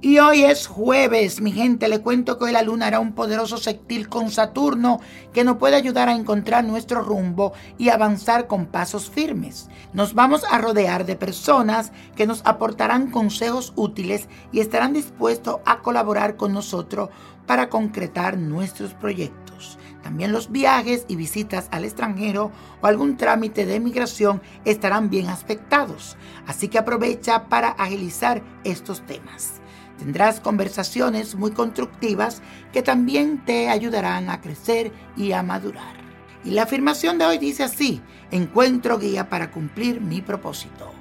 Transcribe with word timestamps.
Y 0.00 0.20
hoy 0.20 0.44
es 0.44 0.68
jueves, 0.68 1.40
mi 1.40 1.50
gente, 1.50 1.88
le 1.88 2.02
cuento 2.02 2.38
que 2.38 2.44
hoy 2.44 2.52
la 2.52 2.62
luna 2.62 2.86
hará 2.86 3.00
un 3.00 3.14
poderoso 3.14 3.56
sextil 3.56 4.08
con 4.08 4.30
Saturno 4.30 5.00
que 5.32 5.42
nos 5.42 5.56
puede 5.56 5.74
ayudar 5.74 6.08
a 6.08 6.14
encontrar 6.14 6.62
nuestro 6.62 7.02
rumbo 7.02 7.52
y 7.78 7.88
avanzar 7.88 8.46
con 8.46 8.66
pasos 8.66 9.10
firmes. 9.10 9.68
Nos 9.92 10.14
vamos 10.14 10.44
a 10.48 10.58
rodear 10.58 11.04
de 11.04 11.16
personas 11.16 11.90
que 12.14 12.28
nos 12.28 12.42
aportarán 12.44 13.10
consejos 13.10 13.72
útiles 13.74 14.28
y 14.52 14.60
estarán 14.60 14.92
dispuestos 14.92 15.56
a 15.66 15.80
colaborar 15.80 16.36
con 16.36 16.52
nosotros 16.52 17.08
para 17.46 17.68
concretar 17.68 18.38
nuestros 18.38 18.94
proyectos. 18.94 19.80
También 20.04 20.30
los 20.30 20.52
viajes 20.52 21.06
y 21.08 21.16
visitas 21.16 21.66
al 21.72 21.84
extranjero 21.84 22.52
o 22.80 22.86
algún 22.86 23.16
trámite 23.16 23.66
de 23.66 23.80
migración 23.80 24.42
estarán 24.64 25.10
bien 25.10 25.26
aspectados, 25.26 26.16
así 26.46 26.68
que 26.68 26.78
aprovecha 26.78 27.48
para 27.48 27.70
agilizar 27.70 28.44
estos 28.62 29.04
temas. 29.04 29.60
Tendrás 29.98 30.40
conversaciones 30.40 31.34
muy 31.34 31.50
constructivas 31.50 32.42
que 32.72 32.82
también 32.82 33.44
te 33.44 33.68
ayudarán 33.68 34.30
a 34.30 34.40
crecer 34.40 34.92
y 35.16 35.32
a 35.32 35.42
madurar. 35.42 35.96
Y 36.44 36.50
la 36.50 36.62
afirmación 36.62 37.18
de 37.18 37.26
hoy 37.26 37.38
dice 37.38 37.64
así, 37.64 38.00
encuentro 38.30 38.98
guía 38.98 39.28
para 39.28 39.50
cumplir 39.50 40.00
mi 40.00 40.22
propósito. 40.22 40.92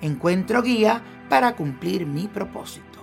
Encuentro 0.00 0.62
guía 0.62 1.02
para 1.28 1.56
cumplir 1.56 2.06
mi 2.06 2.28
propósito. 2.28 2.94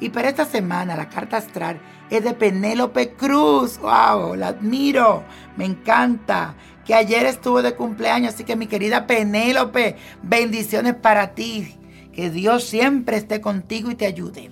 Y 0.00 0.08
para 0.08 0.30
esta 0.30 0.46
semana 0.46 0.96
la 0.96 1.08
carta 1.08 1.36
astral 1.36 1.80
es 2.08 2.24
de 2.24 2.32
Penélope 2.32 3.12
Cruz. 3.12 3.78
¡Wow! 3.78 4.34
La 4.34 4.48
admiro. 4.48 5.24
Me 5.56 5.66
encanta. 5.66 6.54
Que 6.84 6.94
ayer 6.94 7.26
estuvo 7.26 7.62
de 7.62 7.76
cumpleaños, 7.76 8.34
así 8.34 8.42
que 8.42 8.56
mi 8.56 8.66
querida 8.66 9.06
Penélope, 9.06 9.96
bendiciones 10.22 10.94
para 10.94 11.34
ti. 11.34 11.76
Que 12.12 12.30
Dios 12.30 12.64
siempre 12.64 13.18
esté 13.18 13.40
contigo 13.40 13.90
y 13.90 13.94
te 13.94 14.06
ayude. 14.06 14.49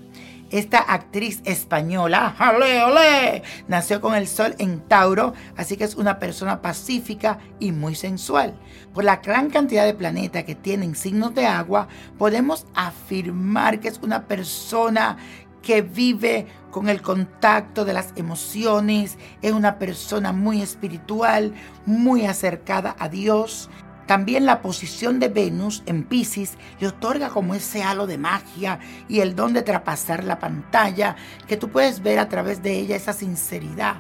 Esta 0.51 0.79
actriz 0.79 1.43
española, 1.45 2.35
¡ale, 2.39 2.83
ole! 2.83 3.43
nació 3.67 4.01
con 4.01 4.15
el 4.15 4.27
sol 4.27 4.55
en 4.59 4.81
Tauro, 4.81 5.35
así 5.57 5.77
que 5.77 5.85
es 5.85 5.95
una 5.95 6.19
persona 6.19 6.63
pacífica 6.63 7.39
y 7.59 7.73
muy 7.73 7.95
sensual. 7.95 8.59
Por 8.95 9.05
la 9.05 9.17
gran 9.17 9.51
cantidad 9.51 9.85
de 9.85 9.93
planetas 9.93 10.45
que 10.45 10.55
tienen 10.55 10.95
signos 10.95 11.35
de 11.35 11.47
agua, 11.47 11.89
podemos 12.17 12.67
afirmar 12.75 13.81
que 13.81 13.89
es 13.89 13.99
una 14.03 14.27
persona 14.27 15.19
que 15.61 15.83
vive 15.83 16.47
con 16.71 16.89
el 16.89 17.03
contacto 17.03 17.85
de 17.85 17.93
las 17.93 18.13
emociones, 18.17 19.19
es 19.43 19.53
una 19.53 19.79
persona 19.79 20.33
muy 20.33 20.63
espiritual, 20.63 21.53
muy 21.85 22.25
acercada 22.25 22.97
a 22.99 23.09
Dios. 23.11 23.69
También 24.09 24.47
la 24.47 24.63
posición 24.63 25.21
de 25.21 25.29
Venus 25.29 25.83
en 25.85 26.03
Pisces 26.03 26.57
le 26.81 26.87
otorga 26.87 27.29
como 27.29 27.55
ese 27.55 27.83
halo 27.83 28.07
de 28.07 28.17
magia 28.17 28.79
y 29.07 29.21
el 29.21 29.37
don 29.37 29.53
de 29.53 29.61
traspasar 29.61 30.25
la 30.25 30.39
pantalla, 30.39 31.15
que 31.47 31.59
tú 31.59 31.69
puedes 31.69 32.03
ver 32.03 32.19
a 32.19 32.31
través 32.31 32.63
de 32.63 32.79
ella 32.79 32.97
esa 32.97 33.13
sinceridad 33.13 33.97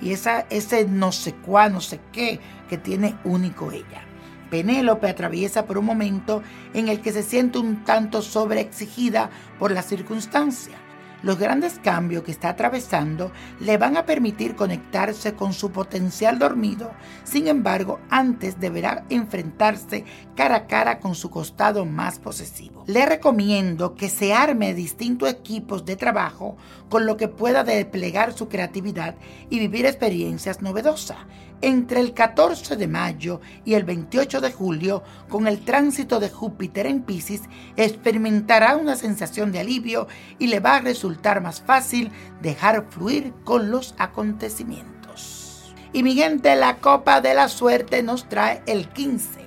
y 0.00 0.12
esa, 0.12 0.46
ese 0.48 0.86
no 0.86 1.12
sé 1.12 1.34
cuál, 1.34 1.74
no 1.74 1.82
sé 1.82 2.00
qué 2.10 2.40
que 2.70 2.78
tiene 2.78 3.18
único 3.22 3.70
ella. 3.70 4.02
Penélope 4.50 5.10
atraviesa 5.10 5.66
por 5.66 5.76
un 5.76 5.84
momento 5.84 6.42
en 6.72 6.88
el 6.88 7.02
que 7.02 7.12
se 7.12 7.22
siente 7.22 7.58
un 7.58 7.84
tanto 7.84 8.22
sobreexigida 8.22 9.28
por 9.58 9.72
la 9.72 9.82
circunstancia 9.82 10.78
los 11.22 11.38
grandes 11.38 11.78
cambios 11.78 12.22
que 12.22 12.30
está 12.30 12.50
atravesando 12.50 13.32
le 13.60 13.76
van 13.78 13.96
a 13.96 14.06
permitir 14.06 14.56
conectarse 14.56 15.34
con 15.34 15.52
su 15.52 15.70
potencial 15.70 16.38
dormido. 16.38 16.92
Sin 17.24 17.48
embargo, 17.48 18.00
antes 18.10 18.58
deberá 18.58 19.04
enfrentarse 19.10 20.04
cara 20.34 20.56
a 20.56 20.66
cara 20.66 20.98
con 21.00 21.14
su 21.14 21.30
costado 21.30 21.84
más 21.84 22.18
posesivo. 22.18 22.84
Le 22.86 23.06
recomiendo 23.06 23.94
que 23.94 24.08
se 24.08 24.32
arme 24.32 24.74
distintos 24.74 25.28
equipos 25.28 25.84
de 25.84 25.96
trabajo 25.96 26.56
con 26.88 27.06
lo 27.06 27.16
que 27.16 27.28
pueda 27.28 27.64
desplegar 27.64 28.32
su 28.32 28.48
creatividad 28.48 29.14
y 29.48 29.58
vivir 29.58 29.86
experiencias 29.86 30.62
novedosas 30.62 31.18
entre 31.62 32.00
el 32.00 32.14
14 32.14 32.76
de 32.76 32.88
mayo 32.88 33.40
y 33.64 33.74
el 33.74 33.84
28 33.84 34.40
de 34.40 34.52
julio, 34.52 35.02
con 35.28 35.46
el 35.46 35.60
tránsito 35.60 36.18
de 36.18 36.30
Júpiter 36.30 36.86
en 36.86 37.02
Pisces, 37.02 37.42
experimentará 37.76 38.76
una 38.76 38.96
sensación 38.96 39.52
de 39.52 39.60
alivio 39.60 40.08
y 40.38 40.46
le 40.46 40.60
va 40.60 40.76
a 40.76 40.80
resultar 40.80 41.09
más 41.40 41.60
fácil 41.60 42.10
dejar 42.40 42.86
fluir 42.90 43.32
con 43.44 43.70
los 43.70 43.94
acontecimientos. 43.98 45.74
Y 45.92 46.02
mi 46.02 46.14
gente, 46.14 46.54
la 46.54 46.76
copa 46.76 47.20
de 47.20 47.34
la 47.34 47.48
suerte 47.48 48.02
nos 48.02 48.28
trae 48.28 48.62
el 48.66 48.88
15, 48.88 49.40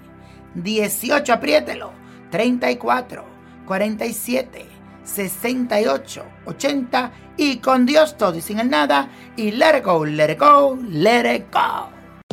18, 0.56 1.34
apriételo, 1.34 1.91
34, 2.31 3.23
47, 3.66 4.66
68, 5.03 6.25
80 6.46 7.12
y 7.38 7.57
con 7.57 7.85
Dios 7.85 8.18
todo 8.18 8.35
y 8.35 8.41
sin 8.41 8.59
el 8.59 8.69
nada 8.69 9.09
y 9.35 9.52
let 9.52 9.78
it 9.78 9.85
go, 9.85 10.06
let 10.06 10.31
it 10.31 10.40
go, 10.40 10.78
let 10.90 11.34
it 11.34 11.46
go. 11.52 11.93